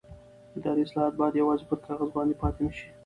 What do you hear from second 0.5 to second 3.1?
اداري اصلاحات باید یوازې پر کاغذ پاتې نه شي